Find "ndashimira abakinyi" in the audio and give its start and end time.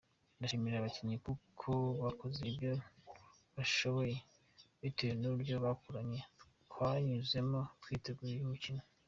0.37-1.17